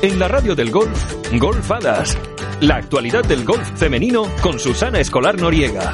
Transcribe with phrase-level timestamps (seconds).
[0.00, 2.16] En la radio del golf, Golfadas.
[2.60, 5.92] La actualidad del golf femenino con Susana Escolar Noriega.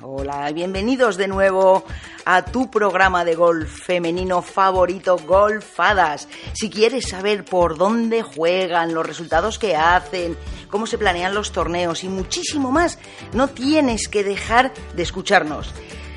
[0.00, 1.84] Hola, bienvenidos de nuevo
[2.24, 6.26] a tu programa de golf femenino favorito, Golfadas.
[6.54, 10.38] Si quieres saber por dónde juegan, los resultados que hacen,
[10.70, 12.98] cómo se planean los torneos y muchísimo más,
[13.34, 15.74] no tienes que dejar de escucharnos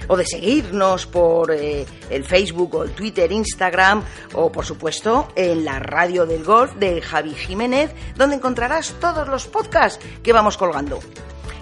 [0.08, 5.66] o de seguirnos por eh, el Facebook o el Twitter, Instagram o por supuesto en
[5.66, 11.00] la radio del golf de Javi Jiménez, donde encontrarás todos los podcasts que vamos colgando.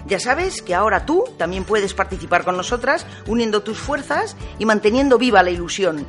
[0.06, 5.18] Ya sabes que ahora tú también puedes participar con nosotras uniendo tus fuerzas y manteniendo
[5.18, 6.06] viva la ilusión.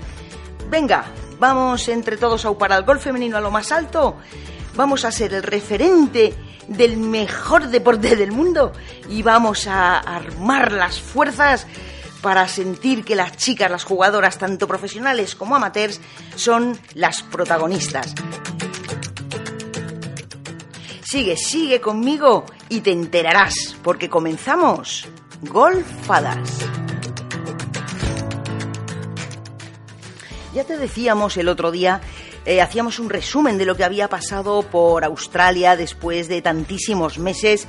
[0.70, 1.06] Venga,
[1.40, 4.18] vamos entre todos a upar al golf femenino a lo más alto.
[4.76, 6.34] Vamos a ser el referente
[6.68, 8.74] del mejor deporte del mundo
[9.10, 11.68] y vamos a armar las fuerzas
[12.24, 16.00] para sentir que las chicas, las jugadoras, tanto profesionales como amateurs,
[16.36, 18.16] son las protagonistas.
[21.04, 25.06] Sigue, sigue conmigo y te enterarás, porque comenzamos
[25.42, 26.50] Golfadas.
[30.54, 32.00] Ya te decíamos el otro día
[32.46, 37.68] eh, hacíamos un resumen de lo que había pasado por Australia después de tantísimos meses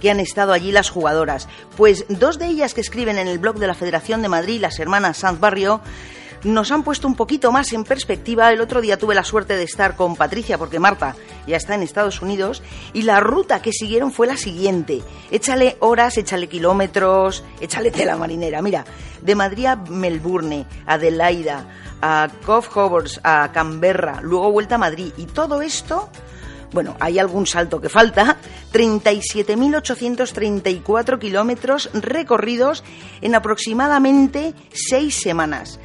[0.00, 1.48] que han estado allí las jugadoras.
[1.76, 4.78] Pues dos de ellas que escriben en el blog de la Federación de Madrid, las
[4.78, 5.80] hermanas Sanz Barrio,
[6.46, 8.52] nos han puesto un poquito más en perspectiva.
[8.52, 11.16] El otro día tuve la suerte de estar con Patricia, porque Marta
[11.46, 15.02] ya está en Estados Unidos, y la ruta que siguieron fue la siguiente.
[15.30, 18.62] Échale horas, échale kilómetros, échale tela marinera.
[18.62, 18.84] Mira,
[19.20, 21.68] de Madrid a Melbourne, Adelaida,
[22.00, 26.10] a Cove Hovers, a Canberra, luego vuelta a Madrid, y todo esto
[26.72, 28.36] bueno, hay algún salto que falta,
[28.72, 32.84] 37.834 kilómetros recorridos
[33.22, 35.80] en aproximadamente seis semanas.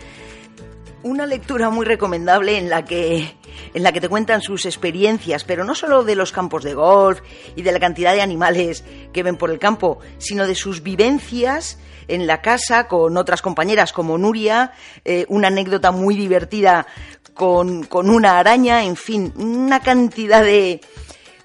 [1.03, 3.35] Una lectura muy recomendable en la que
[3.73, 7.21] en la que te cuentan sus experiencias, pero no solo de los campos de golf
[7.55, 11.77] y de la cantidad de animales que ven por el campo, sino de sus vivencias
[12.07, 14.73] en la casa con otras compañeras como Nuria,
[15.05, 16.85] eh, una anécdota muy divertida
[17.33, 20.81] con, con una araña, en fin, una cantidad de...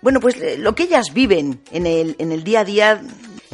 [0.02, 3.02] Bueno, pues lo que ellas viven en el, en el día a día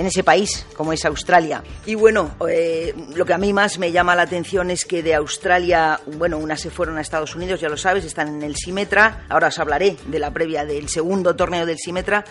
[0.03, 1.63] en ese país como es Australia.
[1.87, 5.15] Y bueno, eh, lo que a mí más me llama la atención es que de
[5.15, 9.25] Australia, bueno, unas se fueron a Estados Unidos, ya lo sabes, están en el Simetra,
[9.29, 12.25] ahora os hablaré de la previa del segundo torneo del Simetra,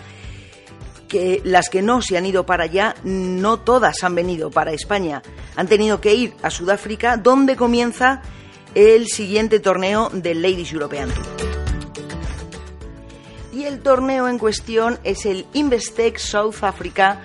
[1.08, 5.22] que las que no se han ido para allá, no todas han venido para España,
[5.56, 8.22] han tenido que ir a Sudáfrica, donde comienza
[8.76, 11.26] el siguiente torneo del Ladies European Tour.
[13.54, 17.22] Y el torneo en cuestión es el Investec South Africa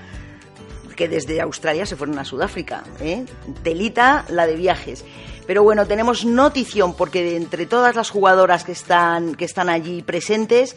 [0.96, 2.82] que desde Australia se fueron a Sudáfrica.
[3.00, 3.24] ¿eh?
[3.62, 5.04] Telita la de viajes.
[5.46, 10.02] Pero bueno, tenemos notición porque de entre todas las jugadoras que están, que están allí
[10.02, 10.76] presentes,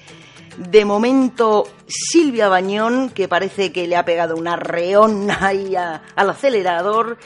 [0.58, 7.18] de momento Silvia Bañón, que parece que le ha pegado una arreón ahí al acelerador,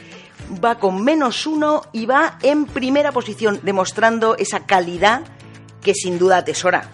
[0.64, 5.22] va con menos uno y va en primera posición, demostrando esa calidad
[5.82, 6.90] que sin duda atesora.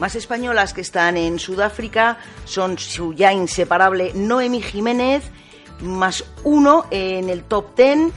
[0.00, 2.16] Más españolas que están en Sudáfrica
[2.46, 5.24] son su ya inseparable Noemi Jiménez,
[5.82, 8.10] más uno en el top ten,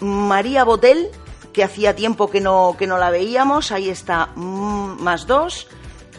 [0.00, 1.06] María Botel,
[1.52, 5.68] que hacía tiempo que no, que no la veíamos, ahí está mm, más dos,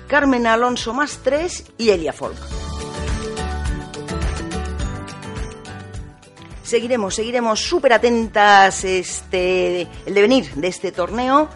[0.08, 2.40] Carmen Alonso más tres y Elia Folk.
[6.64, 11.50] Seguiremos, seguiremos súper atentas este, el devenir de este torneo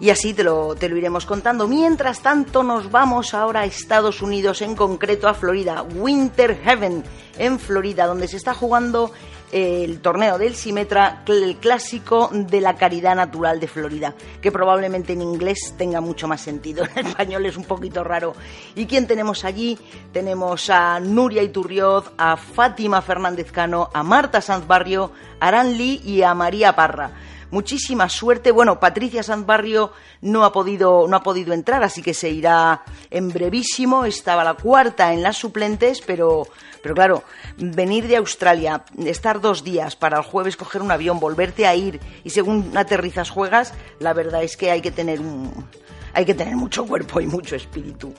[0.00, 1.66] y así te lo, te lo iremos contando.
[1.66, 7.02] Mientras tanto, nos vamos ahora a Estados Unidos, en concreto a Florida, Winter Heaven,
[7.36, 9.10] en Florida, donde se está jugando
[9.50, 15.22] el torneo del Simetra, el clásico de la caridad natural de Florida, que probablemente en
[15.22, 18.34] inglés tenga mucho más sentido, en español es un poquito raro.
[18.74, 19.78] ¿Y quién tenemos allí?
[20.12, 26.00] Tenemos a Nuria Iturrioz, a Fátima Fernández Cano, a Marta Sanz Barrio, a Aran Lee
[26.04, 27.12] y a María Parra
[27.50, 28.50] muchísima suerte.
[28.50, 33.28] Bueno, Patricia Santbarrio no ha podido, no ha podido entrar, así que se irá en
[33.28, 34.04] brevísimo.
[34.04, 36.46] Estaba la cuarta en las suplentes, pero,
[36.82, 37.22] pero claro,
[37.56, 42.00] venir de Australia, estar dos días para el jueves coger un avión, volverte a ir
[42.24, 45.66] y según aterrizas juegas, la verdad es que hay que tener un
[46.14, 48.12] hay que tener mucho cuerpo y mucho espíritu.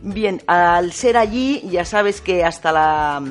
[0.00, 3.22] Bien, al ser allí, ya sabes que hasta la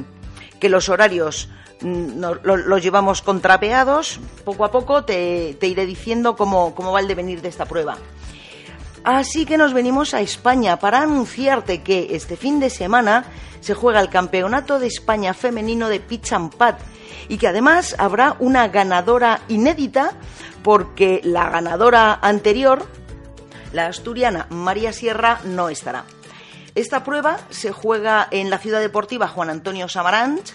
[0.60, 1.50] que los horarios
[1.82, 4.20] los llevamos contrapeados.
[4.46, 7.98] Poco a poco te, iré diciendo cómo, cómo va el devenir de esta prueba.
[9.04, 13.26] Así que nos venimos a España para anunciarte que este fin de semana
[13.60, 16.76] se juega el Campeonato de España Femenino de Pitch and Pad
[17.28, 20.14] y que además habrá una ganadora inédita
[20.64, 22.86] porque la ganadora anterior,
[23.74, 26.06] la asturiana María Sierra, no estará.
[26.76, 30.54] Esta prueba se juega en la ciudad deportiva Juan Antonio Samaranch,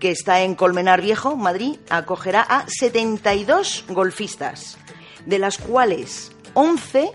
[0.00, 4.78] que está en Colmenar Viejo, Madrid, acogerá a 72 golfistas,
[5.26, 7.12] de las cuales 11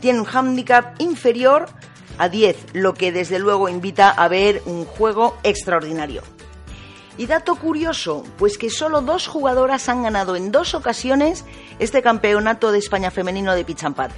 [0.00, 1.66] tienen un hándicap inferior
[2.18, 6.22] a 10, lo que desde luego invita a ver un juego extraordinario.
[7.16, 11.44] Y dato curioso, pues que solo dos jugadoras han ganado en dos ocasiones
[11.78, 14.10] este campeonato de España femenino de Pichampat.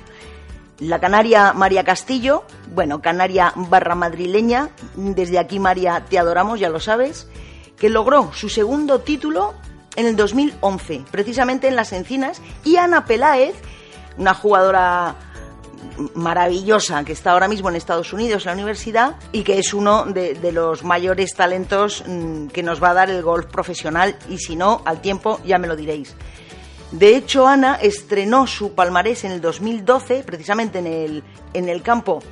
[0.78, 2.44] La canaria María Castillo,
[2.74, 7.28] bueno, canaria barra madrileña, desde aquí María te adoramos, ya lo sabes,
[7.78, 9.54] que logró su segundo título
[9.96, 13.54] en el 2011, precisamente en las Encinas, y Ana Peláez,
[14.18, 15.16] una jugadora
[16.14, 20.04] maravillosa que está ahora mismo en Estados Unidos en la universidad y que es uno
[20.04, 24.56] de, los mayores talentos mm, que nos va a dar el golf profesional y si
[24.56, 26.14] no, al tiempo ya me lo diréis.
[26.92, 32.22] De hecho, Ana estrenó su palmarés en el 2012, precisamente en el, en el campo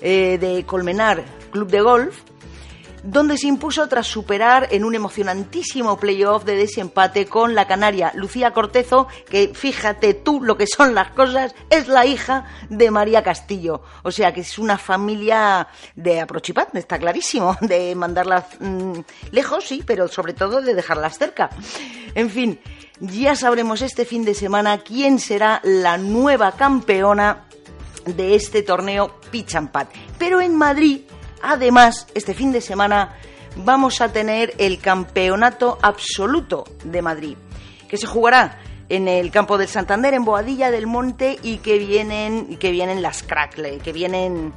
[0.00, 2.20] eh, de Colmenar Club de Golf,
[3.06, 8.52] donde se impuso tras superar en un emocionantísimo playoff de desempate con la canaria Lucía
[8.52, 13.82] Cortezo, que fíjate tú lo que son las cosas, es la hija de María Castillo.
[14.02, 18.98] O sea que es una familia de aprochipat, está clarísimo, de mandarlas mm,
[19.30, 21.50] lejos, sí, pero sobre todo de dejarlas cerca.
[22.14, 22.58] En fin,
[22.98, 27.46] ya sabremos este fin de semana quién será la nueva campeona
[28.04, 29.56] de este torneo Pitch
[30.18, 31.00] Pero en Madrid
[31.42, 33.16] Además, este fin de semana
[33.56, 37.36] vamos a tener el Campeonato Absoluto de Madrid,
[37.88, 42.56] que se jugará en el campo del Santander, en Boadilla del Monte, y que vienen,
[42.58, 44.52] que vienen las crackle, que vienen.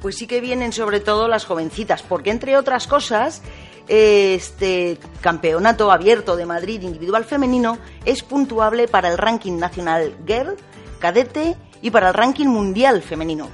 [0.00, 3.42] Pues sí que vienen sobre todo las jovencitas, porque entre otras cosas,
[3.88, 10.56] este campeonato abierto de Madrid individual femenino es puntuable para el ranking nacional girl,
[10.98, 13.48] cadete y para el ranking mundial femenino.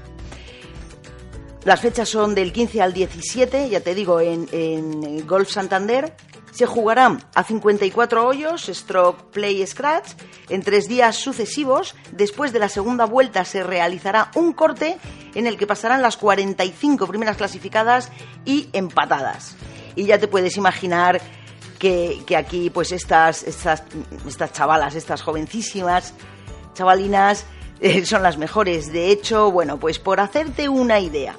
[1.64, 6.12] Las fechas son del 15 al 17, ya te digo, en, Golf Santander.
[6.50, 10.10] Se jugarán a 54 hoyos, stroke, play, scratch,
[10.48, 11.94] en tres días sucesivos.
[12.10, 14.98] Después de la segunda vuelta se realizará un corte
[15.34, 18.10] en el que pasarán las 45 primeras clasificadas
[18.44, 19.56] y empatadas.
[19.94, 21.22] Y ya te puedes imaginar
[21.78, 23.84] que, aquí, pues estas, estas,
[24.26, 26.12] estas chavalas, estas jovencísimas
[26.74, 27.46] chavalinas,
[27.82, 28.92] eh, son las mejores.
[28.92, 31.34] De hecho, bueno, pues por hacerte una idea,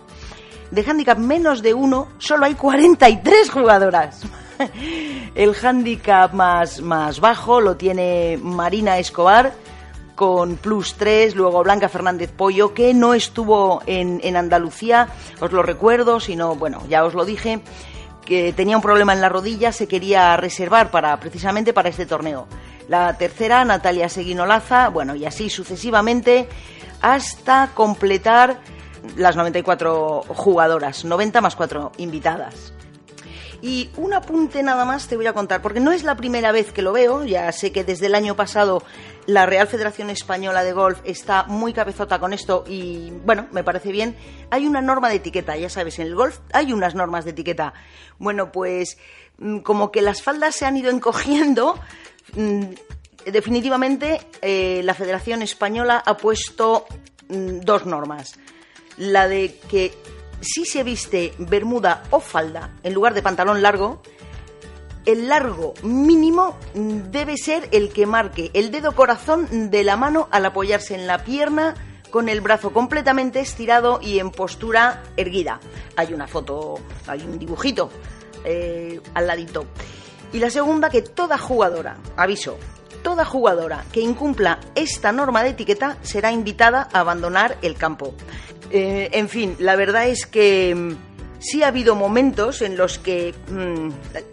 [0.71, 4.21] de handicap menos de uno, solo hay 43 jugadoras.
[5.36, 9.54] El handicap más, más bajo lo tiene Marina Escobar
[10.15, 15.07] con plus 3, luego Blanca Fernández Pollo, que no estuvo en, en Andalucía,
[15.42, 17.62] os lo recuerdo, sino, bueno, ya os lo dije,
[18.24, 22.48] que tenía un problema en la rodilla, se quería reservar para precisamente para este torneo.
[22.88, 26.48] La tercera, Natalia Seguinolaza, bueno, y así sucesivamente,
[27.01, 28.60] hasta completar
[29.18, 32.74] las 94 jugadoras, 90 más 4 invitadas.
[33.62, 36.74] Y un apunte nada más te voy a contar, porque no es la primera vez
[36.74, 38.84] que lo veo, ya sé que desde el año pasado
[39.26, 43.94] la Real Federación Española de Golf está muy cabezota con esto y bueno, me parece
[43.94, 44.18] bien.
[44.50, 47.74] Hay una norma de etiqueta, ya sabes, en el golf hay unas normas de etiqueta.
[48.20, 48.98] Bueno, pues
[49.38, 51.80] mm, como que las faldas se han ido encogiendo,
[52.36, 52.64] mm,
[53.32, 56.86] definitivamente eh, la Federación Española ha puesto
[57.30, 58.38] mm, dos normas
[58.98, 59.94] la de que
[60.42, 64.02] si se viste bermuda o falda en lugar de pantalón largo,
[65.06, 70.46] el largo mínimo debe ser el que marque el dedo corazón de la mano al
[70.46, 71.76] apoyarse en la pierna
[72.10, 75.60] con el brazo completamente estirado y en postura erguida.
[75.96, 76.76] Hay una foto,
[77.08, 77.90] hay un dibujito
[78.46, 79.66] eh, al ladito.
[80.32, 82.58] Y la segunda, que toda jugadora, aviso,
[83.02, 88.14] toda jugadora que incumpla esta norma de etiqueta será invitada a abandonar el campo.
[88.75, 90.96] Eh, en fin, la verdad es que mm,
[91.38, 93.89] sí ha habido momentos en los que mm,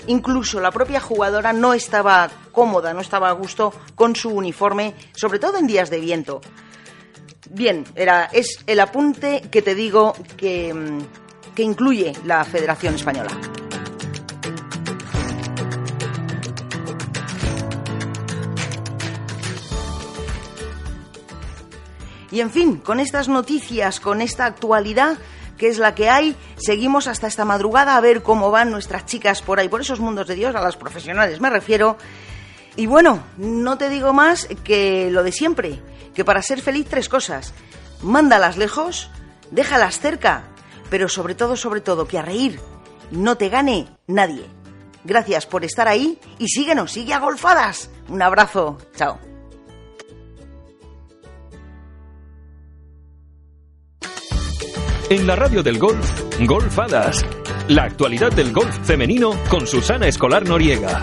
[0.07, 5.39] incluso la propia jugadora no estaba cómoda, no estaba a gusto con su uniforme, sobre
[5.39, 6.41] todo en días de viento.
[7.51, 13.60] Bien, era, es el apunte que te digo que, mm, que incluye la Federación Española.
[22.31, 25.19] Y en fin, con estas noticias, con esta actualidad
[25.61, 29.43] que es la que hay, seguimos hasta esta madrugada a ver cómo van nuestras chicas
[29.43, 31.99] por ahí, por esos mundos de Dios, a las profesionales me refiero.
[32.77, 35.79] Y bueno, no te digo más que lo de siempre,
[36.15, 37.53] que para ser feliz tres cosas.
[38.01, 39.11] Mándalas lejos,
[39.51, 40.45] déjalas cerca,
[40.89, 42.59] pero sobre todo, sobre todo, que a reír
[43.11, 44.47] no te gane nadie.
[45.05, 47.91] Gracias por estar ahí y síguenos, sigue a Golfadas.
[48.09, 49.30] Un abrazo, chao.
[55.11, 57.27] En la radio del golf, Golfadas.
[57.67, 61.03] La actualidad del golf femenino con Susana Escolar Noriega.